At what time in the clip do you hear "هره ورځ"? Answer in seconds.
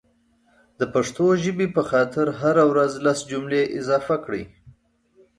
2.41-2.91